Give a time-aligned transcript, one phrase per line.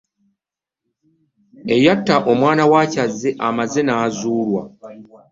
[1.75, 4.61] Eyatta omwana wa Kyazze yamaze n'azuulwa.